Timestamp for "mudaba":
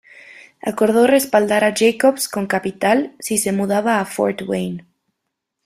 3.51-3.99